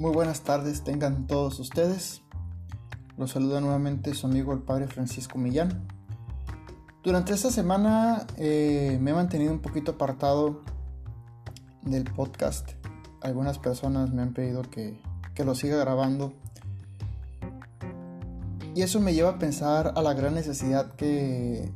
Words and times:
Muy 0.00 0.12
buenas 0.12 0.40
tardes 0.40 0.82
tengan 0.82 1.26
todos 1.26 1.60
ustedes. 1.60 2.22
Los 3.18 3.32
saluda 3.32 3.60
nuevamente 3.60 4.14
su 4.14 4.28
amigo 4.28 4.54
el 4.54 4.60
Padre 4.60 4.86
Francisco 4.86 5.36
Millán. 5.36 5.86
Durante 7.04 7.34
esta 7.34 7.50
semana 7.50 8.26
eh, 8.38 8.96
me 8.98 9.10
he 9.10 9.14
mantenido 9.14 9.52
un 9.52 9.58
poquito 9.58 9.90
apartado 9.90 10.62
del 11.82 12.04
podcast. 12.04 12.70
Algunas 13.20 13.58
personas 13.58 14.10
me 14.10 14.22
han 14.22 14.32
pedido 14.32 14.62
que, 14.62 14.98
que 15.34 15.44
lo 15.44 15.54
siga 15.54 15.76
grabando. 15.76 16.32
Y 18.74 18.80
eso 18.80 19.00
me 19.00 19.12
lleva 19.12 19.32
a 19.32 19.38
pensar 19.38 19.92
a 19.96 20.00
la 20.00 20.14
gran 20.14 20.32
necesidad 20.32 20.94
que 20.94 21.70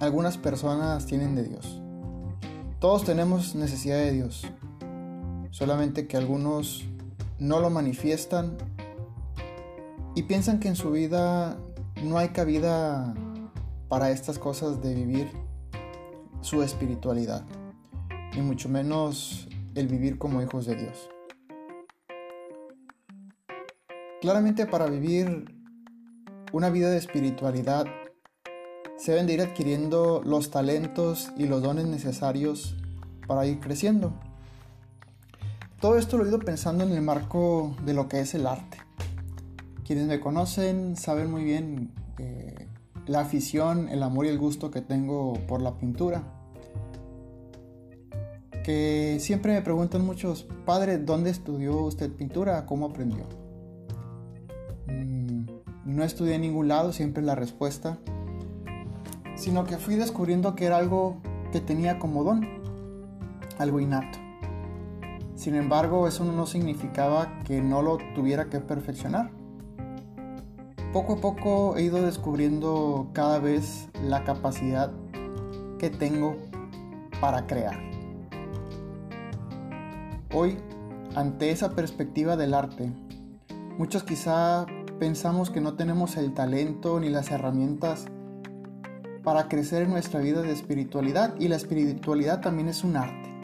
algunas 0.00 0.36
personas 0.36 1.06
tienen 1.06 1.36
de 1.36 1.44
Dios. 1.44 1.80
Todos 2.80 3.04
tenemos 3.04 3.54
necesidad 3.54 3.98
de 3.98 4.10
Dios, 4.10 4.44
solamente 5.52 6.08
que 6.08 6.16
algunos 6.16 6.84
no 7.38 7.60
lo 7.60 7.70
manifiestan 7.70 8.56
y 10.14 10.22
piensan 10.22 10.60
que 10.60 10.68
en 10.68 10.76
su 10.76 10.90
vida 10.90 11.58
no 12.02 12.18
hay 12.18 12.28
cabida 12.30 13.14
para 13.88 14.10
estas 14.10 14.38
cosas 14.38 14.82
de 14.82 14.94
vivir 14.94 15.30
su 16.40 16.62
espiritualidad, 16.62 17.44
ni 18.34 18.42
mucho 18.42 18.68
menos 18.68 19.48
el 19.74 19.88
vivir 19.88 20.18
como 20.18 20.40
hijos 20.42 20.66
de 20.66 20.76
Dios. 20.76 21.10
Claramente 24.20 24.66
para 24.66 24.86
vivir 24.86 25.54
una 26.52 26.70
vida 26.70 26.90
de 26.90 26.96
espiritualidad 26.96 27.86
se 28.96 29.12
deben 29.12 29.26
de 29.26 29.34
ir 29.34 29.42
adquiriendo 29.42 30.22
los 30.24 30.50
talentos 30.50 31.30
y 31.36 31.46
los 31.46 31.62
dones 31.62 31.86
necesarios 31.86 32.74
para 33.26 33.46
ir 33.46 33.60
creciendo. 33.60 34.18
Todo 35.86 35.98
esto 35.98 36.18
lo 36.18 36.24
he 36.24 36.28
ido 36.28 36.40
pensando 36.40 36.82
en 36.82 36.90
el 36.90 37.00
marco 37.00 37.76
de 37.84 37.94
lo 37.94 38.08
que 38.08 38.18
es 38.18 38.34
el 38.34 38.48
arte. 38.48 38.78
Quienes 39.86 40.08
me 40.08 40.18
conocen 40.18 40.96
saben 40.96 41.30
muy 41.30 41.44
bien 41.44 41.92
eh, 42.18 42.66
la 43.06 43.20
afición, 43.20 43.88
el 43.88 44.02
amor 44.02 44.26
y 44.26 44.30
el 44.30 44.36
gusto 44.36 44.72
que 44.72 44.80
tengo 44.80 45.34
por 45.46 45.62
la 45.62 45.78
pintura. 45.78 46.24
Que 48.64 49.18
siempre 49.20 49.52
me 49.52 49.62
preguntan 49.62 50.04
muchos, 50.04 50.48
padre, 50.64 50.98
¿dónde 50.98 51.30
estudió 51.30 51.82
usted 51.82 52.10
pintura? 52.10 52.66
¿Cómo 52.66 52.86
aprendió? 52.86 53.28
Mm, 54.88 55.44
no 55.84 56.02
estudié 56.02 56.34
en 56.34 56.40
ningún 56.40 56.66
lado, 56.66 56.92
siempre 56.92 57.22
la 57.22 57.36
respuesta. 57.36 57.96
Sino 59.36 59.64
que 59.66 59.76
fui 59.76 59.94
descubriendo 59.94 60.56
que 60.56 60.64
era 60.64 60.78
algo 60.78 61.18
que 61.52 61.60
tenía 61.60 62.00
como 62.00 62.24
don, 62.24 62.44
algo 63.60 63.78
innato. 63.78 64.25
Sin 65.46 65.54
embargo, 65.54 66.08
eso 66.08 66.24
no 66.24 66.44
significaba 66.44 67.40
que 67.44 67.62
no 67.62 67.80
lo 67.80 67.98
tuviera 68.16 68.46
que 68.46 68.58
perfeccionar. 68.58 69.30
Poco 70.92 71.12
a 71.12 71.16
poco 71.20 71.76
he 71.76 71.82
ido 71.82 72.02
descubriendo 72.02 73.10
cada 73.12 73.38
vez 73.38 73.88
la 74.02 74.24
capacidad 74.24 74.90
que 75.78 75.88
tengo 75.88 76.36
para 77.20 77.46
crear. 77.46 77.78
Hoy, 80.34 80.56
ante 81.14 81.52
esa 81.52 81.76
perspectiva 81.76 82.36
del 82.36 82.52
arte, 82.52 82.90
muchos 83.78 84.02
quizá 84.02 84.66
pensamos 84.98 85.50
que 85.50 85.60
no 85.60 85.74
tenemos 85.74 86.16
el 86.16 86.34
talento 86.34 86.98
ni 86.98 87.08
las 87.08 87.30
herramientas 87.30 88.06
para 89.22 89.46
crecer 89.46 89.82
en 89.82 89.90
nuestra 89.90 90.18
vida 90.18 90.42
de 90.42 90.50
espiritualidad 90.50 91.36
y 91.38 91.46
la 91.46 91.54
espiritualidad 91.54 92.40
también 92.40 92.68
es 92.68 92.82
un 92.82 92.96
arte. 92.96 93.35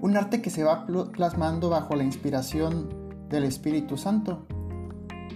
Un 0.00 0.16
arte 0.16 0.40
que 0.40 0.50
se 0.50 0.62
va 0.62 0.86
plasmando 0.86 1.70
bajo 1.70 1.96
la 1.96 2.04
inspiración 2.04 2.88
del 3.28 3.42
Espíritu 3.42 3.96
Santo, 3.96 4.46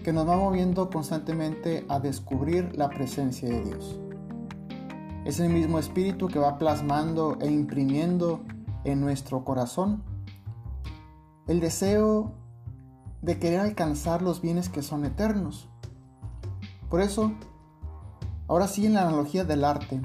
que 0.05 0.13
nos 0.13 0.29
va 0.29 0.37
moviendo 0.37 0.89
constantemente 0.89 1.85
a 1.89 1.99
descubrir 1.99 2.77
la 2.77 2.89
presencia 2.89 3.49
de 3.49 3.65
Dios. 3.65 3.99
Es 5.25 5.41
el 5.41 5.53
mismo 5.53 5.81
Espíritu 5.81 6.29
que 6.29 6.39
va 6.39 6.59
plasmando 6.59 7.39
e 7.41 7.51
imprimiendo 7.51 8.45
en 8.85 9.01
nuestro 9.01 9.45
corazón 9.45 10.03
el 11.49 11.59
deseo 11.59 12.33
de 13.21 13.41
querer 13.41 13.61
alcanzar 13.61 14.23
los 14.23 14.41
bienes 14.41 14.69
que 14.69 14.83
son 14.83 15.05
eternos. 15.05 15.69
Por 16.89 17.01
eso, 17.01 17.33
ahora 18.47 18.69
sí 18.69 18.87
en 18.87 18.95
la 18.95 19.03
analogía 19.03 19.45
del 19.45 19.65
arte, 19.65 20.01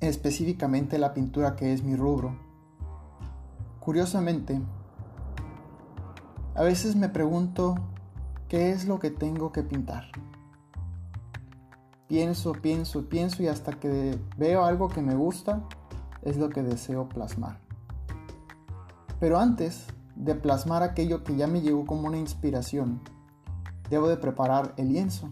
específicamente 0.00 0.98
la 0.98 1.14
pintura 1.14 1.56
que 1.56 1.72
es 1.72 1.82
mi 1.82 1.96
rubro, 1.96 2.43
Curiosamente, 3.84 4.62
a 6.54 6.62
veces 6.62 6.96
me 6.96 7.10
pregunto 7.10 7.74
qué 8.48 8.70
es 8.70 8.86
lo 8.86 8.98
que 8.98 9.10
tengo 9.10 9.52
que 9.52 9.62
pintar. 9.62 10.04
Pienso, 12.08 12.52
pienso, 12.52 13.10
pienso 13.10 13.42
y 13.42 13.48
hasta 13.48 13.72
que 13.72 14.18
veo 14.38 14.64
algo 14.64 14.88
que 14.88 15.02
me 15.02 15.14
gusta, 15.14 15.60
es 16.22 16.38
lo 16.38 16.48
que 16.48 16.62
deseo 16.62 17.10
plasmar. 17.10 17.58
Pero 19.20 19.38
antes 19.38 19.86
de 20.16 20.34
plasmar 20.34 20.82
aquello 20.82 21.22
que 21.22 21.36
ya 21.36 21.46
me 21.46 21.60
llegó 21.60 21.84
como 21.84 22.06
una 22.06 22.16
inspiración, 22.16 23.02
debo 23.90 24.08
de 24.08 24.16
preparar 24.16 24.72
el 24.78 24.94
lienzo. 24.94 25.28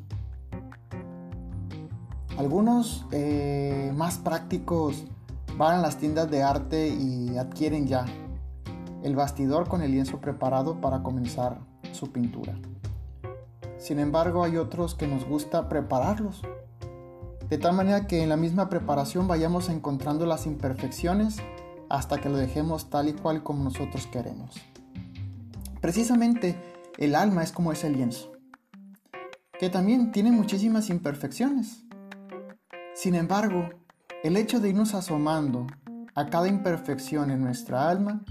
Algunos 2.37 3.07
eh, 3.13 3.95
más 3.97 4.19
prácticos 4.19 5.07
van 5.57 5.79
a 5.79 5.81
las 5.81 5.97
tiendas 5.97 6.31
de 6.31 6.43
arte 6.43 6.89
y 6.89 7.39
adquieren 7.39 7.87
ya 7.87 8.05
el 9.03 9.17
bastidor 9.17 9.69
con 9.69 9.83
el 9.83 9.91
lienzo 9.91 10.21
preparado 10.21 10.81
para 10.81 11.03
comenzar 11.03 11.59
su 11.93 12.13
pintura. 12.13 12.55
Sin 13.79 13.99
embargo, 13.99 14.45
hay 14.45 14.57
otros 14.57 14.95
que 14.95 15.09
nos 15.09 15.25
gusta 15.25 15.69
prepararlos, 15.69 16.43
de 17.49 17.59
tal 17.59 17.75
manera 17.75 18.07
que 18.07 18.23
en 18.23 18.29
la 18.29 18.37
misma 18.37 18.69
preparación 18.69 19.27
vayamos 19.27 19.69
encontrando 19.69 20.25
las 20.25 20.47
imperfecciones 20.47 21.39
hasta 21.91 22.19
que 22.19 22.29
lo 22.29 22.37
dejemos 22.39 22.89
tal 22.89 23.09
y 23.09 23.13
cual 23.13 23.43
como 23.43 23.65
nosotros 23.65 24.07
queremos. 24.07 24.55
Precisamente 25.81 26.57
el 26.97 27.15
alma 27.15 27.43
es 27.43 27.53
como 27.53 27.73
ese 27.73 27.91
lienzo, 27.91 28.33
que 29.59 29.69
también 29.69 30.13
tiene 30.13 30.31
muchísimas 30.31 30.89
imperfecciones. 30.89 31.85
Sin 32.95 33.15
embargo, 33.15 33.69
el 34.23 34.37
hecho 34.37 34.61
de 34.61 34.69
irnos 34.69 34.95
asomando 34.95 35.67
a 36.15 36.27
cada 36.27 36.47
imperfección 36.47 37.31
en 37.31 37.43
nuestra 37.43 37.89
alma 37.89 38.25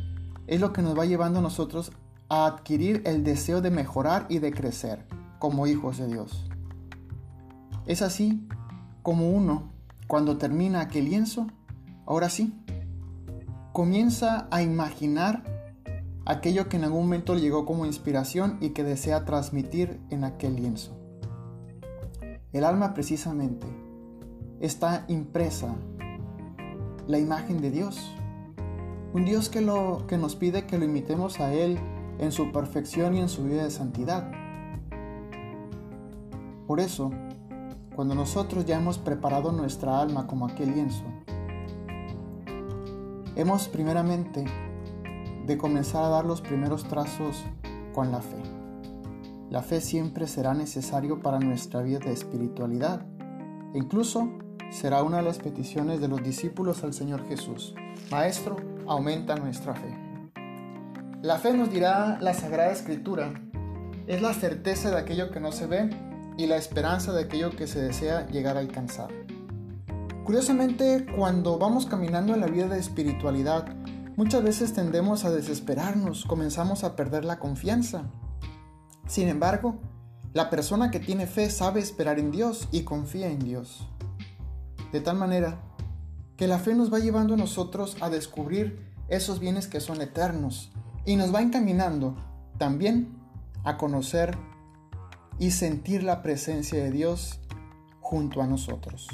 es 0.47 0.59
lo 0.59 0.74
que 0.74 0.81
nos 0.81 0.97
va 0.97 1.06
llevando 1.06 1.40
a 1.40 1.41
nosotros 1.41 1.91
a 2.29 2.46
adquirir 2.46 3.02
el 3.06 3.24
deseo 3.24 3.62
de 3.62 3.72
mejorar 3.72 4.25
y 4.29 4.40
de 4.40 4.52
crecer 4.52 5.06
como 5.40 5.68
hijos 5.68 5.97
de 5.97 6.07
Dios. 6.07 6.46
Es 7.85 8.02
así 8.02 8.47
como 9.01 9.31
uno, 9.31 9.72
cuando 10.07 10.38
termina 10.38 10.81
aquel 10.81 11.06
lienzo, 11.06 11.47
ahora 12.06 12.30
sí, 12.30 12.53
comienza 13.74 14.47
a 14.51 14.62
imaginar 14.62 15.44
aquello 16.25 16.69
que 16.69 16.78
en 16.78 16.84
algún 16.84 17.03
momento 17.03 17.35
le 17.35 17.41
llegó 17.41 17.66
como 17.66 17.85
inspiración 17.85 18.57
y 18.62 18.69
que 18.69 18.84
desea 18.84 19.25
transmitir 19.25 20.00
en 20.09 20.24
aquel 20.24 20.56
lienzo. 20.56 20.97
El 22.53 22.63
alma 22.63 22.94
precisamente 22.94 23.68
está 24.59 25.06
impresa 25.07 25.75
la 27.07 27.18
imagen 27.18 27.62
de 27.62 27.72
Dios 27.72 28.13
un 29.14 29.26
Dios 29.26 29.50
que, 29.50 29.62
lo, 29.62 30.06
que 30.08 30.18
nos 30.18 30.36
pide 30.36 30.66
que 30.66 30.78
lo 30.78 30.86
imitemos 30.86 31.40
a 31.40 31.54
Él 31.54 31.78
en 32.20 32.32
su 32.32 32.52
perfección 32.52 33.16
y 33.16 33.20
en 33.20 33.30
su 33.30 33.44
vida 33.44 33.64
de 33.64 33.72
santidad. 33.72 34.32
Por 36.68 36.80
eso, 36.80 37.12
cuando 37.96 38.16
nosotros 38.16 38.66
ya 38.66 38.78
hemos 38.78 38.98
preparado 38.98 39.52
nuestra 39.52 40.00
alma 40.00 40.28
como 40.28 40.46
aquel 40.46 40.74
lienzo, 40.74 41.04
hemos 43.36 43.68
primeramente 43.68 44.46
de 45.46 45.57
comenzar 45.57 46.04
a 46.04 46.10
dar 46.10 46.25
los 46.25 46.42
primeros 46.42 46.86
trazos 46.86 47.44
con 47.94 48.12
la 48.12 48.22
fe. 48.22 48.42
La 49.50 49.62
fe 49.62 49.81
siempre 49.81 50.28
será 50.28 50.54
necesario 50.54 51.19
para 51.19 51.40
nuestra 51.40 51.81
vida 51.81 52.00
de 52.00 52.14
espiritualidad. 52.14 53.06
E 53.74 53.80
incluso 53.80 54.30
será 54.69 55.04
una 55.04 55.18
de 55.18 55.24
las 55.24 55.40
peticiones 55.40 56.00
de 56.00 56.07
los 56.07 56.24
discípulos 56.24 56.86
al 56.86 56.94
Señor 56.94 57.28
Jesús. 57.28 57.75
Maestro, 58.10 58.56
aumenta 58.88 59.36
nuestra 59.36 59.74
fe. 59.74 59.98
La 61.22 61.38
fe 61.38 61.54
nos 61.54 61.72
dirá 61.72 62.18
la 62.19 62.33
Sagrada 62.33 62.72
Escritura, 62.72 63.33
es 64.07 64.22
la 64.22 64.33
certeza 64.33 64.89
de 64.89 64.98
aquello 64.98 65.31
que 65.31 65.39
no 65.39 65.51
se 65.51 65.68
ve 65.68 65.89
y 66.38 66.48
la 66.48 66.57
esperanza 66.57 67.13
de 67.13 67.24
aquello 67.24 67.51
que 67.51 67.68
se 67.68 67.81
desea 67.81 68.28
llegar 68.28 68.57
a 68.57 68.62
alcanzar. 68.62 69.10
Curiosamente, 70.25 71.06
cuando 71.16 71.57
vamos 71.57 71.86
caminando 71.86 72.33
en 72.33 72.42
la 72.42 72.48
vida 72.48 72.68
de 72.68 72.80
espiritualidad, 72.80 73.68
muchas 74.16 74.44
veces 74.44 74.74
tendemos 74.74 75.25
a 75.25 75.31
desesperarnos, 75.31 76.25
comenzamos 76.25 76.83
a 76.83 76.95
perder 76.95 77.25
la 77.25 77.39
confianza. 77.39 78.04
Sin 79.07 79.28
embargo, 79.28 79.80
la 80.33 80.50
persona 80.50 80.92
que 80.92 81.00
tiene 81.00 81.28
fe 81.28 81.50
sabe 81.50 81.80
esperar 81.81 82.18
en 82.18 82.31
Dios 82.31 82.68
y 82.72 82.83
confía 82.83 83.28
en 83.28 83.39
Dios. 83.39 83.88
De 84.92 85.01
tal 85.01 85.18
manera 85.18 85.62
que 86.42 86.48
la 86.48 86.58
fe 86.58 86.74
nos 86.74 86.92
va 86.92 86.98
llevando 86.98 87.36
a 87.36 87.38
nosotros 87.38 87.98
a 88.02 88.10
descubrir 88.10 88.84
esos 89.10 89.40
bienes 89.40 89.68
que 89.68 89.80
son 89.80 90.02
eternos, 90.02 90.72
y 91.06 91.16
nos 91.16 91.32
va 91.32 91.40
encaminando 91.40 92.16
también 92.58 93.16
a 93.64 93.78
conocer 93.78 94.36
y 95.38 95.52
sentir 95.52 96.02
la 96.02 96.24
presencia 96.24 96.84
de 96.84 96.90
Dios 96.90 97.40
junto 98.00 98.42
a 98.42 98.48
nosotros. 98.48 99.08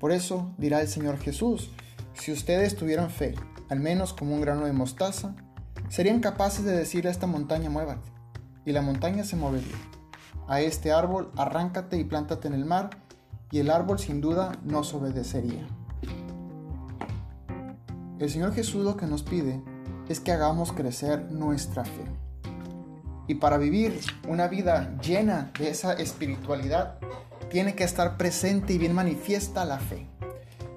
Por 0.00 0.12
eso 0.12 0.54
dirá 0.56 0.80
el 0.80 0.88
Señor 0.88 1.18
Jesús, 1.18 1.70
si 2.14 2.32
ustedes 2.32 2.74
tuvieran 2.74 3.10
fe, 3.10 3.34
al 3.68 3.80
menos 3.80 4.14
como 4.14 4.34
un 4.34 4.40
grano 4.40 4.64
de 4.64 4.72
mostaza, 4.72 5.36
serían 5.90 6.20
capaces 6.20 6.64
de 6.64 6.72
decirle 6.72 7.10
a 7.10 7.12
esta 7.12 7.26
montaña 7.26 7.68
muévate, 7.68 8.10
y 8.64 8.72
la 8.72 8.80
montaña 8.80 9.24
se 9.24 9.36
movería. 9.36 9.76
A 10.48 10.62
este 10.62 10.90
árbol 10.90 11.30
arráncate 11.36 11.98
y 11.98 12.04
plántate 12.04 12.48
en 12.48 12.54
el 12.54 12.64
mar, 12.64 12.88
y 13.50 13.58
el 13.58 13.70
árbol 13.70 13.98
sin 13.98 14.22
duda 14.22 14.52
nos 14.64 14.94
obedecería. 14.94 15.68
El 18.22 18.30
Señor 18.30 18.54
Jesús 18.54 18.84
lo 18.84 18.96
que 18.96 19.06
nos 19.06 19.24
pide 19.24 19.60
es 20.08 20.20
que 20.20 20.30
hagamos 20.30 20.70
crecer 20.70 21.32
nuestra 21.32 21.84
fe. 21.84 22.04
Y 23.26 23.34
para 23.34 23.58
vivir 23.58 23.98
una 24.28 24.46
vida 24.46 24.96
llena 25.02 25.50
de 25.58 25.70
esa 25.70 25.94
espiritualidad, 25.94 27.00
tiene 27.50 27.74
que 27.74 27.82
estar 27.82 28.16
presente 28.16 28.74
y 28.74 28.78
bien 28.78 28.94
manifiesta 28.94 29.64
la 29.64 29.80
fe. 29.80 30.06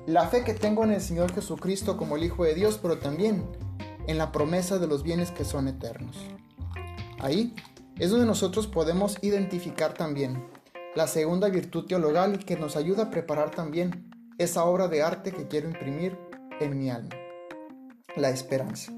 La 0.07 0.27
fe 0.27 0.43
que 0.43 0.55
tengo 0.55 0.83
en 0.85 0.93
el 0.93 1.01
Señor 1.01 1.35
Jesucristo 1.35 1.97
como 1.97 2.15
el 2.15 2.23
Hijo 2.23 2.45
de 2.45 2.55
Dios, 2.55 2.79
pero 2.81 2.97
también 2.97 3.45
en 4.07 4.17
la 4.17 4.31
promesa 4.31 4.79
de 4.79 4.87
los 4.87 5.03
bienes 5.03 5.29
que 5.29 5.45
son 5.45 5.67
eternos. 5.67 6.17
Ahí 7.19 7.53
es 7.99 8.09
donde 8.09 8.25
nosotros 8.25 8.65
podemos 8.65 9.19
identificar 9.21 9.93
también 9.93 10.47
la 10.95 11.05
segunda 11.05 11.47
virtud 11.49 11.85
teologal 11.85 12.43
que 12.43 12.57
nos 12.57 12.75
ayuda 12.75 13.03
a 13.03 13.11
preparar 13.11 13.51
también 13.51 14.11
esa 14.39 14.65
obra 14.65 14.87
de 14.87 15.03
arte 15.03 15.31
que 15.31 15.47
quiero 15.47 15.69
imprimir 15.69 16.17
en 16.59 16.79
mi 16.79 16.89
alma, 16.89 17.15
la 18.15 18.29
esperanza. 18.29 18.93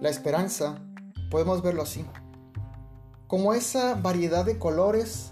La 0.00 0.08
esperanza 0.08 0.80
podemos 1.30 1.62
verlo 1.62 1.82
así, 1.82 2.04
como 3.28 3.54
esa 3.54 3.94
variedad 3.94 4.44
de 4.44 4.58
colores 4.58 5.30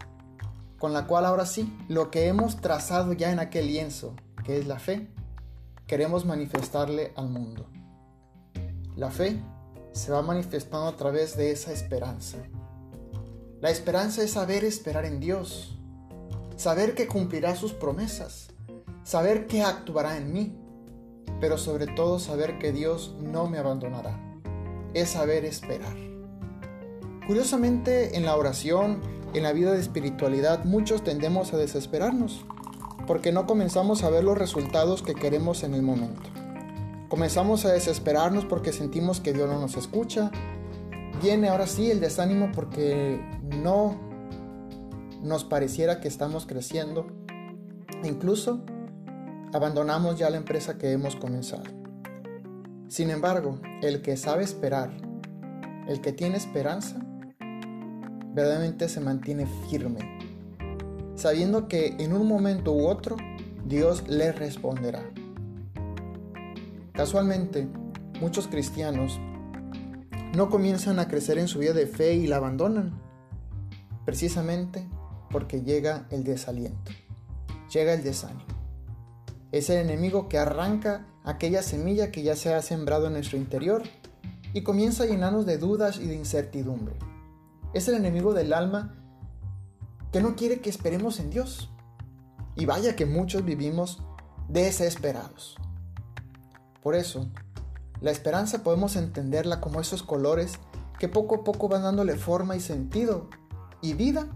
con 0.78 0.92
la 0.92 1.06
cual 1.06 1.26
ahora 1.26 1.44
sí, 1.44 1.76
lo 1.88 2.10
que 2.10 2.28
hemos 2.28 2.60
trazado 2.60 3.12
ya 3.12 3.32
en 3.32 3.38
aquel 3.38 3.66
lienzo, 3.66 4.14
que 4.44 4.58
es 4.58 4.66
la 4.66 4.78
fe, 4.78 5.08
queremos 5.86 6.24
manifestarle 6.24 7.12
al 7.16 7.28
mundo. 7.28 7.68
La 8.96 9.10
fe 9.10 9.38
se 9.92 10.12
va 10.12 10.22
manifestando 10.22 10.86
a 10.86 10.96
través 10.96 11.36
de 11.36 11.50
esa 11.50 11.72
esperanza. 11.72 12.38
La 13.60 13.68
esperanza 13.70 14.22
es 14.22 14.30
saber 14.30 14.64
esperar 14.64 15.04
en 15.04 15.20
Dios, 15.20 15.78
saber 16.56 16.94
que 16.94 17.08
cumplirá 17.08 17.56
sus 17.56 17.74
promesas, 17.74 18.48
saber 19.04 19.46
que 19.46 19.62
actuará 19.62 20.16
en 20.16 20.32
mí, 20.32 20.59
pero 21.40 21.58
sobre 21.58 21.86
todo 21.86 22.18
saber 22.18 22.58
que 22.58 22.72
Dios 22.72 23.14
no 23.20 23.46
me 23.48 23.58
abandonará. 23.58 24.18
Es 24.94 25.10
saber 25.10 25.44
esperar. 25.44 25.96
Curiosamente, 27.26 28.16
en 28.16 28.24
la 28.24 28.36
oración, 28.36 29.00
en 29.34 29.44
la 29.44 29.52
vida 29.52 29.72
de 29.72 29.80
espiritualidad, 29.80 30.64
muchos 30.64 31.04
tendemos 31.04 31.54
a 31.54 31.56
desesperarnos, 31.56 32.44
porque 33.06 33.32
no 33.32 33.46
comenzamos 33.46 34.02
a 34.02 34.10
ver 34.10 34.24
los 34.24 34.36
resultados 34.36 35.02
que 35.02 35.14
queremos 35.14 35.62
en 35.62 35.74
el 35.74 35.82
momento. 35.82 36.28
Comenzamos 37.08 37.64
a 37.64 37.72
desesperarnos 37.72 38.44
porque 38.44 38.72
sentimos 38.72 39.20
que 39.20 39.32
Dios 39.32 39.48
no 39.48 39.60
nos 39.60 39.76
escucha. 39.76 40.30
Viene 41.20 41.48
ahora 41.48 41.66
sí 41.66 41.90
el 41.90 41.98
desánimo 41.98 42.50
porque 42.54 43.20
no 43.42 43.96
nos 45.20 45.44
pareciera 45.44 46.00
que 46.00 46.08
estamos 46.08 46.46
creciendo. 46.46 47.06
Incluso 48.04 48.60
abandonamos 49.52 50.18
ya 50.18 50.30
la 50.30 50.36
empresa 50.36 50.78
que 50.78 50.92
hemos 50.92 51.16
comenzado. 51.16 51.64
Sin 52.88 53.10
embargo, 53.10 53.60
el 53.82 54.02
que 54.02 54.16
sabe 54.16 54.44
esperar, 54.44 54.90
el 55.88 56.00
que 56.00 56.12
tiene 56.12 56.36
esperanza, 56.36 57.00
verdaderamente 58.32 58.88
se 58.88 59.00
mantiene 59.00 59.46
firme, 59.68 60.00
sabiendo 61.16 61.68
que 61.68 61.96
en 61.98 62.12
un 62.12 62.26
momento 62.26 62.72
u 62.72 62.86
otro 62.86 63.16
Dios 63.64 64.08
le 64.08 64.32
responderá. 64.32 65.02
Casualmente, 66.92 67.68
muchos 68.20 68.46
cristianos 68.46 69.18
no 70.36 70.48
comienzan 70.48 70.98
a 70.98 71.08
crecer 71.08 71.38
en 71.38 71.48
su 71.48 71.58
vida 71.58 71.72
de 71.72 71.86
fe 71.86 72.14
y 72.14 72.26
la 72.26 72.36
abandonan, 72.36 73.00
precisamente 74.04 74.86
porque 75.30 75.62
llega 75.62 76.06
el 76.10 76.24
desaliento, 76.24 76.92
llega 77.72 77.94
el 77.94 78.02
desánimo. 78.02 78.49
Es 79.52 79.68
el 79.68 79.78
enemigo 79.78 80.28
que 80.28 80.38
arranca 80.38 81.06
aquella 81.24 81.62
semilla 81.62 82.12
que 82.12 82.22
ya 82.22 82.36
se 82.36 82.54
ha 82.54 82.62
sembrado 82.62 83.06
en 83.06 83.14
nuestro 83.14 83.36
interior 83.36 83.82
y 84.52 84.62
comienza 84.62 85.04
a 85.04 85.06
llenarnos 85.06 85.46
de 85.46 85.58
dudas 85.58 85.98
y 85.98 86.06
de 86.06 86.14
incertidumbre. 86.14 86.94
Es 87.72 87.88
el 87.88 87.94
enemigo 87.94 88.32
del 88.32 88.52
alma 88.52 88.94
que 90.12 90.20
no 90.20 90.34
quiere 90.36 90.60
que 90.60 90.70
esperemos 90.70 91.20
en 91.20 91.30
Dios. 91.30 91.70
Y 92.56 92.66
vaya 92.66 92.96
que 92.96 93.06
muchos 93.06 93.44
vivimos 93.44 94.02
desesperados. 94.48 95.56
Por 96.82 96.94
eso, 96.94 97.28
la 98.00 98.10
esperanza 98.10 98.62
podemos 98.62 98.96
entenderla 98.96 99.60
como 99.60 99.80
esos 99.80 100.02
colores 100.02 100.58
que 100.98 101.08
poco 101.08 101.36
a 101.36 101.44
poco 101.44 101.68
van 101.68 101.82
dándole 101.82 102.16
forma 102.16 102.56
y 102.56 102.60
sentido 102.60 103.28
y 103.80 103.94
vida 103.94 104.26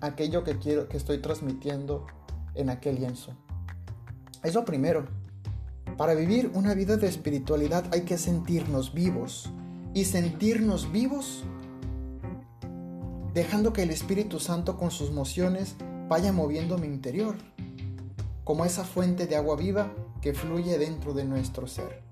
a 0.00 0.06
aquello 0.06 0.44
que 0.44 0.58
quiero 0.58 0.88
que 0.88 0.96
estoy 0.96 1.18
transmitiendo 1.18 2.06
en 2.54 2.70
aquel 2.70 2.96
lienzo. 2.96 3.36
Es 4.42 4.54
lo 4.54 4.64
primero. 4.64 5.06
Para 5.96 6.14
vivir 6.14 6.50
una 6.54 6.74
vida 6.74 6.96
de 6.96 7.08
espiritualidad 7.08 7.84
hay 7.92 8.02
que 8.02 8.18
sentirnos 8.18 8.94
vivos. 8.94 9.50
Y 9.92 10.04
sentirnos 10.04 10.90
vivos 10.92 11.44
dejando 13.34 13.72
que 13.72 13.82
el 13.82 13.90
Espíritu 13.90 14.40
Santo 14.40 14.76
con 14.76 14.90
sus 14.90 15.12
mociones 15.12 15.76
vaya 16.08 16.32
moviendo 16.32 16.78
mi 16.78 16.86
interior, 16.86 17.36
como 18.44 18.64
esa 18.64 18.84
fuente 18.84 19.26
de 19.26 19.36
agua 19.36 19.56
viva 19.56 19.92
que 20.20 20.34
fluye 20.34 20.78
dentro 20.78 21.14
de 21.14 21.24
nuestro 21.24 21.66
ser. 21.66 22.02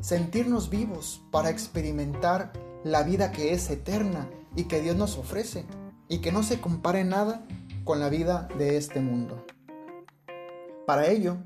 Sentirnos 0.00 0.70
vivos 0.70 1.22
para 1.30 1.50
experimentar 1.50 2.52
la 2.84 3.02
vida 3.02 3.32
que 3.32 3.52
es 3.52 3.70
eterna 3.70 4.28
y 4.56 4.64
que 4.64 4.80
Dios 4.80 4.96
nos 4.96 5.18
ofrece 5.18 5.64
y 6.08 6.18
que 6.18 6.32
no 6.32 6.42
se 6.42 6.60
compare 6.60 7.04
nada 7.04 7.46
con 7.84 8.00
la 8.00 8.08
vida 8.08 8.48
de 8.58 8.76
este 8.76 9.00
mundo. 9.00 9.44
Para 10.90 11.06
ello, 11.06 11.36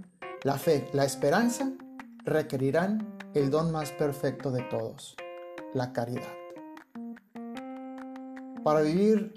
la 0.43 0.57
fe, 0.57 0.89
la 0.95 1.05
esperanza 1.05 1.71
requerirán 2.25 3.19
el 3.35 3.51
don 3.51 3.73
más 3.73 3.91
perfecto 3.91 4.51
de 4.51 4.63
todos, 4.63 5.17
la 5.75 5.93
caridad. 5.93 6.33
Para 8.65 8.81
vivir 8.81 9.35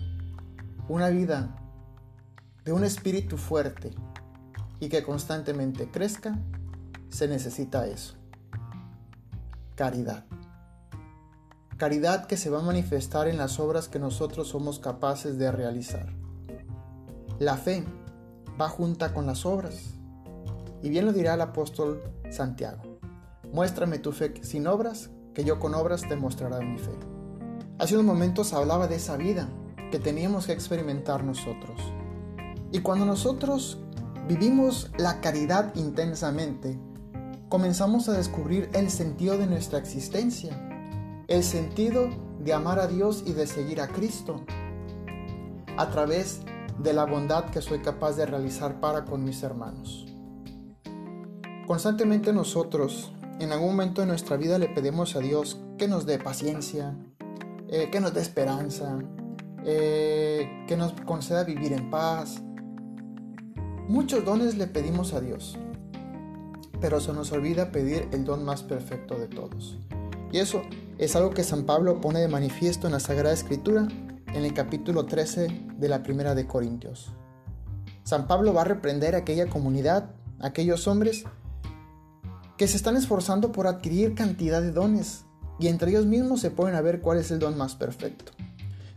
una 0.88 1.10
vida 1.10 1.58
de 2.64 2.72
un 2.72 2.86
espíritu 2.86 3.36
fuerte 3.36 3.94
y 4.80 4.88
que 4.88 5.04
constantemente 5.04 5.92
crezca, 5.92 6.40
se 7.10 7.28
necesita 7.28 7.86
eso. 7.86 8.16
Caridad. 9.76 10.24
Caridad 11.76 12.28
que 12.28 12.38
se 12.38 12.50
va 12.50 12.60
a 12.60 12.64
manifestar 12.64 13.28
en 13.28 13.36
las 13.36 13.60
obras 13.60 13.90
que 13.90 14.00
nosotros 14.00 14.48
somos 14.48 14.80
capaces 14.80 15.38
de 15.38 15.52
realizar. 15.52 16.08
La 17.40 17.58
fe 17.58 17.84
va 18.58 18.70
junta 18.70 19.14
con 19.14 19.26
las 19.26 19.46
obras. 19.46 19.97
Y 20.82 20.90
bien 20.90 21.06
lo 21.06 21.14
dirá 21.14 21.34
el 21.34 21.42
apóstol 21.42 22.02
Santiago. 22.30 23.00
Muéstrame 23.52 24.00
tu 24.00 24.12
fe 24.12 24.34
sin 24.42 24.68
obras, 24.68 25.10
que 25.34 25.44
yo 25.44 25.60
con 25.60 25.74
obras 25.74 26.02
te 26.08 26.16
mostraré 26.16 26.66
mi 26.66 26.78
fe. 26.78 26.92
Hace 27.80 27.94
unos 27.96 28.06
momentos 28.06 28.54
hablaba 28.54 28.88
de 28.88 28.96
esa 28.96 29.18
vida 29.18 29.50
que 29.92 30.00
teníamos 30.00 30.48
que 30.48 30.54
experimentar 30.54 31.24
nosotros. 31.24 31.80
Y 32.72 32.80
cuando 32.80 33.06
nosotros 33.06 33.80
vivimos 34.28 34.92
la 34.98 35.22
caridad 35.22 35.74
intensamente, 35.76 36.78
comenzamos 37.50 38.10
a 38.10 38.14
descubrir 38.14 38.70
el 38.74 38.90
sentido 38.90 39.38
de 39.38 39.48
nuestra 39.48 39.80
existencia, 39.80 40.60
el 41.28 41.44
sentido 41.44 42.10
de 42.40 42.54
amar 42.54 42.80
a 42.80 42.88
Dios 42.88 43.24
y 43.26 43.34
de 43.34 43.48
seguir 43.48 43.80
a 43.80 43.88
Cristo, 43.88 44.42
a 45.78 45.90
través 45.90 46.42
de 46.80 46.94
la 46.94 47.06
bondad 47.06 47.46
que 47.46 47.62
soy 47.62 47.80
capaz 47.80 48.14
de 48.18 48.26
realizar 48.26 48.80
para 48.80 49.06
con 49.06 49.24
mis 49.24 49.44
hermanos. 49.44 50.07
Constantemente 51.68 52.32
nosotros, 52.32 53.12
en 53.42 53.52
algún 53.52 53.72
momento 53.72 54.00
de 54.00 54.08
nuestra 54.08 54.38
vida, 54.38 54.58
le 54.58 54.70
pedimos 54.70 55.18
a 55.18 55.20
Dios 55.20 55.60
que 55.78 55.90
nos 55.90 56.06
dé 56.06 56.18
paciencia, 56.18 56.96
eh, 57.68 57.90
que 57.92 58.00
nos 58.00 58.14
dé 58.14 58.22
esperanza, 58.22 58.98
eh, 59.66 60.64
que 60.66 60.78
nos 60.78 60.94
conceda 60.94 61.44
vivir 61.44 61.74
en 61.74 61.90
paz. 61.90 62.42
Muchos 63.90 64.24
dones 64.24 64.56
le 64.56 64.68
pedimos 64.68 65.14
a 65.14 65.20
Dios, 65.20 65.58
pero 66.80 67.02
se 67.02 67.12
nos 67.12 67.34
olvida 67.34 67.70
pedir 67.74 68.08
el 68.14 68.24
don 68.24 68.46
más 68.46 68.64
perfecto 68.64 69.16
de 69.16 69.28
todos. 69.28 69.78
Y 70.32 70.38
eso 70.38 70.62
es 70.98 71.18
algo 71.18 71.32
que 71.32 71.44
San 71.44 71.66
Pablo 71.66 72.00
pone 72.00 72.22
de 72.22 72.30
manifiesto 72.30 72.88
en 72.88 72.94
la 72.94 73.02
Sagrada 73.02 73.34
Escritura 73.34 73.90
en 74.28 74.46
el 74.46 74.54
capítulo 74.54 75.06
13 75.06 75.48
de 75.78 75.90
la 75.90 76.02
Primera 76.02 76.34
de 76.34 76.48
Corintios. 76.48 77.12
San 78.06 78.26
Pablo 78.26 78.54
va 78.54 78.62
a 78.62 78.66
reprender 78.66 79.16
a 79.16 79.20
aquella 79.20 79.48
comunidad, 79.48 80.12
a 80.40 80.48
aquellos 80.48 80.88
hombres 80.88 81.26
que 82.58 82.68
se 82.68 82.78
están 82.78 82.98
esforzando 82.98 83.52
por 83.52 83.68
adquirir 83.68 84.16
cantidad 84.16 84.62
de 84.62 84.72
dones, 84.72 85.26
y 85.60 85.68
entre 85.68 85.92
ellos 85.92 86.06
mismos 86.06 86.42
se 86.42 86.52
pueden 86.52 86.82
ver 86.84 87.02
cuál 87.02 87.20
es 87.20 87.32
el 87.32 87.40
don 87.40 87.58
más 87.58 87.76
perfecto. 87.76 88.32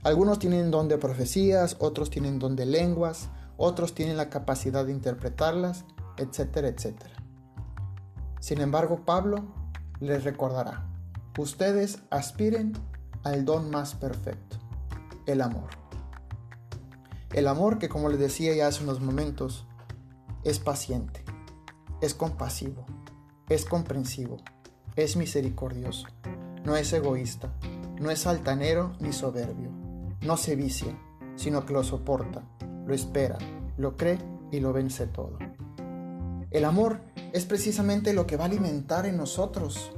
Algunos 0.03 0.39
tienen 0.39 0.71
don 0.71 0.89
de 0.89 0.99
profecías, 0.99 1.77
otros 1.79 2.11
tienen 2.11 2.39
don 2.39 2.57
de 2.57 2.65
lenguas, 2.65 3.29
otros 3.59 3.95
tienen 3.95 4.17
la 4.17 4.31
capacidad 4.31 4.87
de 4.87 4.93
interpretarlas, 4.93 5.85
etcétera, 6.17 6.69
etcétera. 6.69 7.15
Sin 8.41 8.63
embargo, 8.63 9.05
Pablo 9.05 9.45
les 10.01 10.25
recordará, 10.25 10.87
ustedes 11.39 11.99
aspiren 12.09 12.73
al 13.25 13.45
don 13.45 13.71
más 13.71 13.95
perfecto, 13.95 14.57
el 15.27 15.43
amor. 15.43 15.69
El 17.35 17.47
amor 17.47 17.79
que, 17.79 17.91
como 17.91 18.09
les 18.09 18.19
decía 18.19 18.55
ya 18.55 18.69
hace 18.69 18.83
unos 18.83 19.01
momentos, 19.01 19.67
es 20.43 20.59
paciente, 20.59 21.23
es 22.01 22.15
compasivo, 22.15 22.87
es 23.51 23.65
comprensivo, 23.65 24.37
es 24.95 25.17
misericordioso, 25.17 26.07
no 26.65 26.77
es 26.77 26.93
egoísta, 26.93 27.53
no 28.01 28.13
es 28.13 28.27
altanero 28.29 28.93
ni 29.01 29.13
soberbio, 29.13 29.71
no 30.23 30.37
se 30.37 30.55
vicia, 30.55 30.97
sino 31.35 31.67
que 31.67 31.73
lo 31.73 31.83
soporta, 31.83 32.45
lo 32.87 32.95
espera, 32.95 33.39
lo 33.77 33.97
cree 33.97 34.21
y 34.53 34.61
lo 34.61 34.73
vence 34.73 35.09
todo. 35.09 35.37
El 36.53 36.65
amor 36.65 37.01
es 37.33 37.45
precisamente 37.45 38.13
lo 38.13 38.25
que 38.25 38.37
va 38.37 38.45
a 38.45 38.47
alimentar 38.47 39.05
en 39.05 39.17
nosotros 39.17 39.91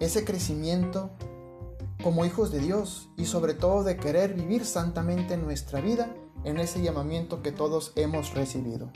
ese 0.00 0.24
crecimiento 0.24 1.10
como 2.02 2.24
hijos 2.24 2.50
de 2.52 2.60
Dios 2.60 3.10
y 3.18 3.26
sobre 3.26 3.52
todo 3.52 3.84
de 3.84 3.98
querer 3.98 4.32
vivir 4.32 4.64
santamente 4.64 5.36
nuestra 5.36 5.82
vida 5.82 6.14
en 6.44 6.58
ese 6.58 6.80
llamamiento 6.80 7.42
que 7.42 7.52
todos 7.52 7.92
hemos 7.96 8.32
recibido. 8.32 8.90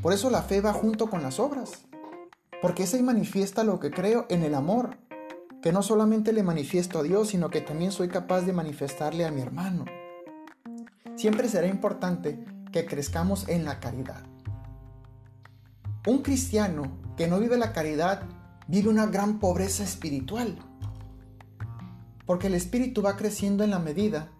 Por 0.00 0.14
eso 0.14 0.30
la 0.30 0.42
fe 0.42 0.62
va 0.62 0.72
junto 0.72 1.10
con 1.10 1.22
las 1.22 1.40
obras, 1.40 1.86
porque 2.66 2.82
esa 2.82 3.00
manifiesta 3.00 3.62
lo 3.62 3.78
que 3.78 3.92
creo 3.92 4.26
en 4.28 4.42
el 4.42 4.52
amor, 4.52 4.96
que 5.62 5.70
no 5.70 5.84
solamente 5.84 6.32
le 6.32 6.42
manifiesto 6.42 6.98
a 6.98 7.04
Dios, 7.04 7.28
sino 7.28 7.48
que 7.48 7.60
también 7.60 7.92
soy 7.92 8.08
capaz 8.08 8.40
de 8.40 8.52
manifestarle 8.52 9.24
a 9.24 9.30
mi 9.30 9.40
hermano. 9.40 9.84
Siempre 11.14 11.48
será 11.48 11.68
importante 11.68 12.44
que 12.72 12.84
crezcamos 12.84 13.48
en 13.48 13.64
la 13.64 13.78
caridad. 13.78 14.20
Un 16.08 16.22
cristiano 16.22 16.98
que 17.16 17.28
no 17.28 17.38
vive 17.38 17.56
la 17.56 17.72
caridad 17.72 18.22
vive 18.66 18.88
una 18.88 19.06
gran 19.06 19.38
pobreza 19.38 19.84
espiritual, 19.84 20.58
porque 22.26 22.48
el 22.48 22.54
espíritu 22.54 23.00
va 23.00 23.16
creciendo 23.16 23.62
en 23.62 23.70
la 23.70 23.78
medida 23.78 24.32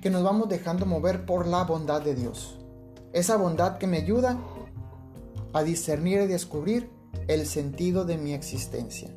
que 0.00 0.10
nos 0.10 0.22
vamos 0.22 0.48
dejando 0.48 0.86
mover 0.86 1.26
por 1.26 1.48
la 1.48 1.64
bondad 1.64 2.00
de 2.00 2.14
Dios. 2.14 2.60
Esa 3.12 3.36
bondad 3.36 3.78
que 3.78 3.88
me 3.88 3.96
ayuda 3.96 4.38
a 5.52 5.64
discernir 5.64 6.20
y 6.20 6.26
descubrir 6.28 6.94
el 7.28 7.46
sentido 7.46 8.04
de 8.04 8.18
mi 8.18 8.32
existencia, 8.32 9.10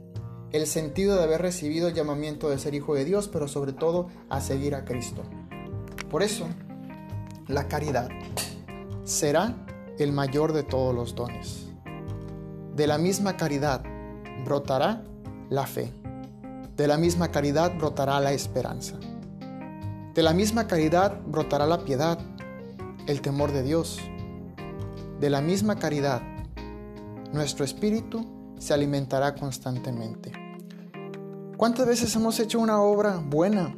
el 0.51 0.65
sentido 0.67 1.15
de 1.15 1.23
haber 1.23 1.41
recibido 1.41 1.87
el 1.87 1.93
llamamiento 1.93 2.49
de 2.49 2.59
ser 2.59 2.73
hijo 2.73 2.95
de 2.95 3.05
Dios, 3.05 3.27
pero 3.27 3.47
sobre 3.47 3.73
todo 3.73 4.07
a 4.29 4.41
seguir 4.41 4.75
a 4.75 4.85
Cristo. 4.85 5.23
Por 6.09 6.23
eso, 6.23 6.47
la 7.47 7.67
caridad 7.67 8.09
será 9.03 9.65
el 9.97 10.11
mayor 10.11 10.53
de 10.53 10.63
todos 10.63 10.95
los 10.95 11.15
dones. 11.15 11.67
De 12.75 12.87
la 12.87 12.97
misma 12.97 13.37
caridad 13.37 13.83
brotará 14.45 15.03
la 15.49 15.67
fe. 15.67 15.91
De 16.77 16.87
la 16.87 16.97
misma 16.97 17.29
caridad 17.29 17.77
brotará 17.77 18.19
la 18.19 18.31
esperanza. 18.31 18.97
De 20.13 20.23
la 20.23 20.33
misma 20.33 20.67
caridad 20.67 21.19
brotará 21.27 21.65
la 21.65 21.83
piedad, 21.83 22.19
el 23.07 23.21
temor 23.21 23.51
de 23.51 23.63
Dios. 23.63 23.99
De 25.19 25.29
la 25.29 25.41
misma 25.41 25.77
caridad 25.77 26.21
nuestro 27.33 27.63
espíritu 27.65 28.25
se 28.57 28.73
alimentará 28.73 29.35
constantemente. 29.35 30.31
¿Cuántas 31.57 31.87
veces 31.87 32.15
hemos 32.15 32.39
hecho 32.39 32.59
una 32.59 32.81
obra 32.81 33.17
buena 33.17 33.75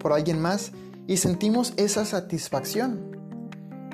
por 0.00 0.12
alguien 0.12 0.40
más 0.40 0.72
y 1.06 1.16
sentimos 1.16 1.72
esa 1.76 2.04
satisfacción? 2.04 3.12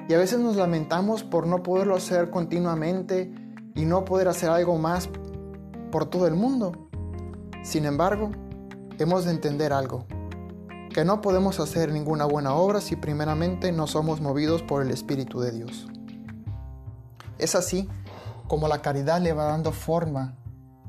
Y 0.08 0.14
a 0.14 0.18
veces 0.18 0.40
nos 0.40 0.56
lamentamos 0.56 1.22
por 1.22 1.46
no 1.46 1.62
poderlo 1.62 1.94
hacer 1.94 2.30
continuamente 2.30 3.30
y 3.74 3.84
no 3.84 4.04
poder 4.04 4.28
hacer 4.28 4.48
algo 4.48 4.78
más 4.78 5.08
por 5.92 6.06
todo 6.06 6.26
el 6.26 6.34
mundo. 6.34 6.88
Sin 7.62 7.84
embargo, 7.84 8.30
hemos 8.98 9.26
de 9.26 9.32
entender 9.32 9.72
algo, 9.72 10.06
que 10.94 11.04
no 11.04 11.20
podemos 11.20 11.60
hacer 11.60 11.92
ninguna 11.92 12.24
buena 12.24 12.54
obra 12.54 12.80
si 12.80 12.96
primeramente 12.96 13.70
no 13.70 13.86
somos 13.86 14.20
movidos 14.20 14.62
por 14.62 14.82
el 14.82 14.90
Espíritu 14.90 15.40
de 15.40 15.52
Dios. 15.52 15.86
Es 17.36 17.54
así 17.54 17.88
como 18.48 18.66
la 18.66 18.82
caridad 18.82 19.20
le 19.20 19.34
va 19.34 19.44
dando 19.44 19.72
forma 19.72 20.34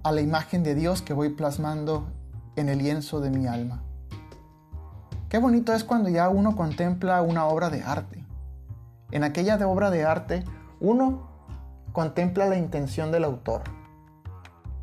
a 0.04 0.12
la 0.12 0.22
imagen 0.22 0.63
de 0.63 0.75
Dios 0.75 1.01
que 1.01 1.13
voy 1.13 1.30
plasmando 1.30 2.08
en 2.56 2.70
el 2.70 2.80
lienzo 2.80 3.20
de 3.20 3.30
mi 3.30 3.48
alma. 3.48 3.84
Qué 5.28 5.38
bonito 5.38 5.74
es 5.74 5.84
cuando 5.84 6.10
ya 6.10 6.30
uno 6.30 6.56
contempla 6.56 7.22
una 7.22 7.46
obra 7.46 7.70
de 7.70 7.84
arte. 7.84 8.25
En 9.12 9.24
aquella 9.24 9.58
de 9.58 9.66
obra 9.66 9.92
de 9.92 10.06
arte, 10.06 10.44
uno 10.80 11.30
contempla 11.92 12.48
la 12.48 12.58
intención 12.58 13.12
del 13.12 13.25
autor. 13.25 13.63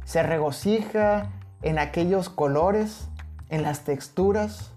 Se 0.04 0.22
regocija 0.22 1.32
en 1.62 1.78
aquellos 1.78 2.28
colores, 2.28 3.08
en 3.48 3.62
las 3.62 3.80
texturas, 3.80 4.70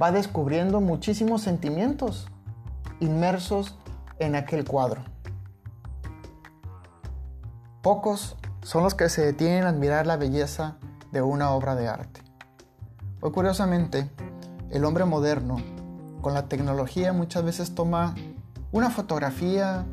va 0.00 0.12
descubriendo 0.12 0.80
muchísimos 0.80 1.42
sentimientos 1.42 2.28
inmersos 3.00 3.76
en 4.18 4.36
aquel 4.36 4.64
cuadro. 4.64 5.15
Pocos 7.86 8.34
son 8.62 8.82
los 8.82 8.96
que 8.96 9.08
se 9.08 9.24
detienen 9.24 9.62
a 9.62 9.68
admirar 9.68 10.08
la 10.08 10.16
belleza 10.16 10.74
de 11.12 11.22
una 11.22 11.52
obra 11.52 11.76
de 11.76 11.86
arte. 11.86 12.20
Hoy 13.20 13.30
curiosamente, 13.30 14.10
el 14.72 14.84
hombre 14.84 15.04
moderno, 15.04 15.58
con 16.20 16.34
la 16.34 16.48
tecnología, 16.48 17.12
muchas 17.12 17.44
veces 17.44 17.76
toma 17.76 18.16
una 18.72 18.90
fotografía, 18.90 19.86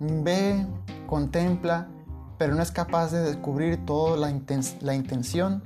ve, 0.00 0.66
contempla, 1.06 1.88
pero 2.36 2.54
no 2.54 2.62
es 2.62 2.72
capaz 2.72 3.10
de 3.10 3.22
descubrir 3.22 3.86
toda 3.86 4.18
la, 4.18 4.38
la 4.82 4.94
intención 4.94 5.62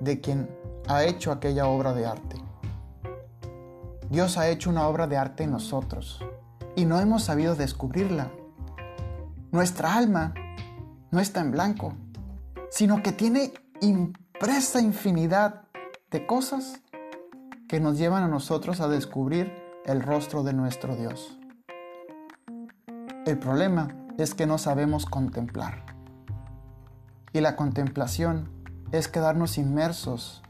de 0.00 0.22
quien 0.22 0.48
ha 0.88 1.04
hecho 1.04 1.32
aquella 1.32 1.66
obra 1.66 1.92
de 1.92 2.06
arte. 2.06 2.36
Dios 4.08 4.38
ha 4.38 4.48
hecho 4.48 4.70
una 4.70 4.88
obra 4.88 5.06
de 5.06 5.18
arte 5.18 5.44
en 5.44 5.50
nosotros 5.50 6.24
y 6.76 6.86
no 6.86 6.98
hemos 6.98 7.24
sabido 7.24 7.56
descubrirla. 7.56 8.30
Nuestra 9.52 9.96
alma 9.96 10.32
no 11.10 11.20
está 11.20 11.40
en 11.40 11.50
blanco, 11.50 11.94
sino 12.70 13.02
que 13.02 13.12
tiene 13.12 13.52
impresa 13.80 14.80
infinidad 14.80 15.62
de 16.10 16.26
cosas 16.26 16.80
que 17.68 17.80
nos 17.80 17.98
llevan 17.98 18.22
a 18.22 18.28
nosotros 18.28 18.80
a 18.80 18.88
descubrir 18.88 19.52
el 19.86 20.02
rostro 20.02 20.42
de 20.42 20.52
nuestro 20.52 20.96
Dios. 20.96 21.38
El 23.26 23.38
problema 23.38 23.88
es 24.18 24.34
que 24.34 24.46
no 24.46 24.58
sabemos 24.58 25.06
contemplar. 25.06 25.84
Y 27.32 27.40
la 27.40 27.54
contemplación 27.54 28.48
es 28.92 29.08
quedarnos 29.08 29.56
inmersos 29.56 30.42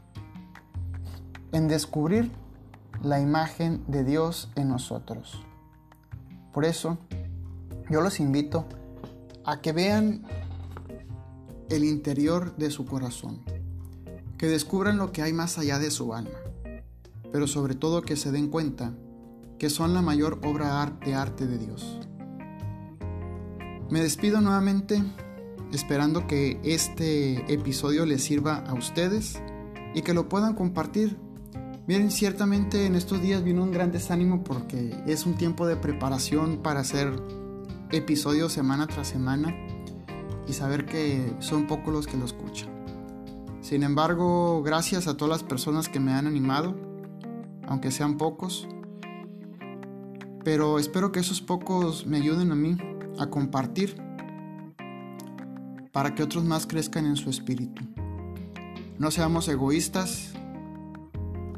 en 1.51 1.67
descubrir 1.67 2.31
la 3.03 3.19
imagen 3.19 3.83
de 3.87 4.03
Dios 4.03 4.49
en 4.55 4.69
nosotros. 4.69 5.43
Por 6.53 6.65
eso, 6.65 6.97
yo 7.89 8.01
los 8.01 8.19
invito 8.19 8.65
a 9.45 9.61
que 9.61 9.73
vean 9.73 10.23
el 11.71 11.85
interior 11.85 12.55
de 12.57 12.69
su 12.69 12.85
corazón, 12.85 13.39
que 14.37 14.47
descubran 14.47 14.97
lo 14.97 15.11
que 15.11 15.21
hay 15.21 15.31
más 15.31 15.57
allá 15.57 15.79
de 15.79 15.89
su 15.89 16.13
alma, 16.13 16.37
pero 17.31 17.47
sobre 17.47 17.75
todo 17.75 18.01
que 18.01 18.17
se 18.17 18.31
den 18.31 18.49
cuenta 18.49 18.93
que 19.57 19.69
son 19.69 19.93
la 19.93 20.01
mayor 20.01 20.39
obra 20.43 20.97
de 21.05 21.13
arte 21.13 21.47
de 21.47 21.57
Dios. 21.57 21.99
Me 23.89 24.01
despido 24.01 24.41
nuevamente 24.41 25.01
esperando 25.71 26.27
que 26.27 26.59
este 26.63 27.53
episodio 27.53 28.05
les 28.05 28.23
sirva 28.23 28.57
a 28.67 28.73
ustedes 28.73 29.41
y 29.95 30.01
que 30.01 30.13
lo 30.13 30.27
puedan 30.27 30.55
compartir. 30.55 31.17
Miren, 31.87 32.11
ciertamente 32.11 32.85
en 32.85 32.95
estos 32.95 33.21
días 33.21 33.43
vino 33.43 33.63
un 33.63 33.71
gran 33.71 33.91
desánimo 33.91 34.43
porque 34.43 34.93
es 35.07 35.25
un 35.25 35.35
tiempo 35.35 35.67
de 35.67 35.77
preparación 35.77 36.57
para 36.57 36.81
hacer 36.81 37.13
episodios 37.91 38.51
semana 38.51 38.87
tras 38.87 39.07
semana 39.07 39.55
y 40.47 40.53
saber 40.53 40.85
que 40.85 41.33
son 41.39 41.67
pocos 41.67 41.93
los 41.93 42.07
que 42.07 42.17
lo 42.17 42.25
escuchan. 42.25 42.69
Sin 43.61 43.83
embargo, 43.83 44.63
gracias 44.63 45.07
a 45.07 45.15
todas 45.15 45.41
las 45.41 45.43
personas 45.43 45.87
que 45.87 45.99
me 45.99 46.13
han 46.13 46.27
animado, 46.27 46.75
aunque 47.67 47.91
sean 47.91 48.17
pocos, 48.17 48.67
pero 50.43 50.79
espero 50.79 51.11
que 51.11 51.19
esos 51.19 51.41
pocos 51.41 52.05
me 52.07 52.17
ayuden 52.17 52.51
a 52.51 52.55
mí 52.55 52.77
a 53.19 53.27
compartir 53.27 53.95
para 55.91 56.15
que 56.15 56.23
otros 56.23 56.43
más 56.43 56.65
crezcan 56.65 57.05
en 57.05 57.15
su 57.15 57.29
espíritu. 57.29 57.83
No 58.97 59.11
seamos 59.11 59.47
egoístas, 59.47 60.33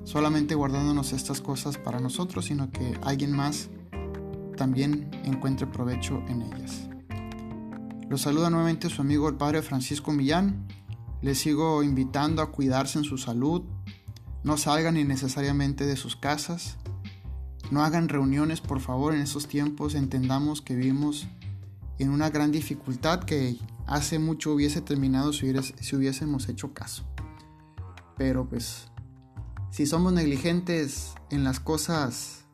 solamente 0.04 0.56
guardándonos 0.56 1.14
estas 1.14 1.42
cosas 1.42 1.78
para 1.78 2.00
nosotros, 2.00 2.46
sino 2.46 2.70
que 2.72 2.98
alguien 3.02 3.32
más 3.32 3.70
también 4.58 5.10
encuentre 5.24 5.68
provecho 5.68 6.22
en 6.28 6.42
ellas. 6.42 6.93
Los 8.14 8.22
saluda 8.22 8.52
nuevamente 8.52 8.92
su 8.92 9.02
amigo 9.02 9.28
el 9.28 9.38
Padre 9.38 9.64
Francisco 9.64 10.12
Millán. 10.12 10.68
Les 11.24 11.40
sigo 11.40 11.82
invitando 11.82 12.44
a 12.44 12.52
cuidarse 12.52 13.00
en 13.00 13.06
su 13.06 13.18
salud. 13.18 13.64
No 14.44 14.56
salgan 14.56 14.98
innecesariamente 14.98 15.88
de 15.88 15.96
sus 15.96 16.16
casas. 16.16 16.78
No 17.72 17.84
hagan 17.84 18.10
reuniones, 18.10 18.62
por 18.62 18.82
favor, 18.82 19.16
en 19.16 19.22
esos 19.22 19.48
tiempos. 19.48 19.96
Entendamos 19.96 20.62
que 20.62 20.76
vivimos 20.76 21.26
en 21.98 22.12
una 22.12 22.30
gran 22.30 22.52
dificultad 22.52 23.24
que 23.24 23.58
hace 23.88 24.20
mucho 24.20 24.54
hubiese 24.54 24.82
terminado 24.82 25.34
si, 25.34 25.52
si 25.82 25.96
hubiésemos 25.96 26.50
hecho 26.50 26.72
caso. 26.72 27.04
Pero 28.16 28.48
pues, 28.48 28.92
si 29.72 29.88
somos 29.88 30.14
negligentes 30.14 31.16
en 31.32 31.44
las 31.44 31.60
cosas 31.60 32.46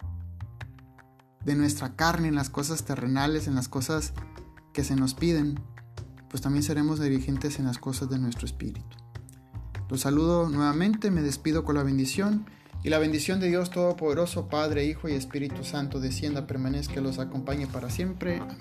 de 1.43 1.55
nuestra 1.55 1.97
carne, 1.97 2.29
en 2.29 2.35
las 2.35 2.49
cosas 2.49 2.85
terrenales, 2.85 3.49
en 3.49 3.55
las 3.55 3.67
cosas 3.67 4.13
que 4.73 4.83
se 4.83 4.95
nos 4.95 5.13
piden, 5.13 5.59
pues 6.29 6.41
también 6.41 6.63
seremos 6.63 6.99
negligentes 6.99 7.59
en 7.59 7.65
las 7.65 7.77
cosas 7.77 8.09
de 8.09 8.19
nuestro 8.19 8.45
espíritu. 8.45 8.95
Los 9.89 10.01
saludo 10.01 10.49
nuevamente, 10.49 11.09
me 11.09 11.21
despido 11.21 11.63
con 11.63 11.75
la 11.75 11.83
bendición 11.83 12.45
y 12.83 12.89
la 12.89 12.99
bendición 12.99 13.39
de 13.39 13.47
Dios 13.47 13.71
Todopoderoso, 13.71 14.47
Padre, 14.47 14.85
Hijo 14.85 15.09
y 15.09 15.13
Espíritu 15.13 15.63
Santo, 15.63 15.99
descienda, 15.99 16.47
permanezca, 16.47 17.01
los 17.01 17.19
acompañe 17.19 17.67
para 17.67 17.89
siempre. 17.89 18.37
Amén. 18.37 18.55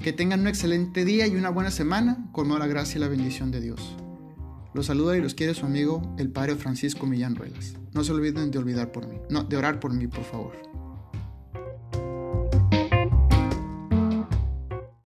Que 0.00 0.12
tengan 0.12 0.40
un 0.40 0.48
excelente 0.48 1.04
día 1.04 1.28
y 1.28 1.36
una 1.36 1.50
buena 1.50 1.70
semana 1.70 2.28
con 2.32 2.48
la 2.48 2.66
gracia 2.66 2.98
y 2.98 3.00
la 3.00 3.08
bendición 3.08 3.52
de 3.52 3.60
Dios. 3.60 3.96
Los 4.74 4.86
saluda 4.86 5.16
y 5.16 5.20
los 5.20 5.34
quiere 5.34 5.54
su 5.54 5.64
amigo, 5.64 6.14
el 6.18 6.30
Padre 6.30 6.56
Francisco 6.56 7.06
Millán 7.06 7.36
Ruelas. 7.36 7.74
No 7.92 8.02
se 8.02 8.12
olviden 8.12 8.50
de 8.50 8.58
olvidar 8.58 8.90
por 8.90 9.06
mí, 9.06 9.16
no, 9.30 9.44
de 9.44 9.56
orar 9.56 9.78
por 9.78 9.92
mí, 9.92 10.08
por 10.08 10.24
favor. 10.24 10.71